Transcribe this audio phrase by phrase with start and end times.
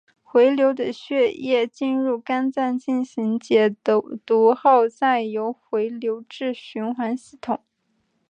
[0.23, 3.69] 回流的血液进入肝脏进行解
[4.25, 7.63] 毒后再由回流至循环系统。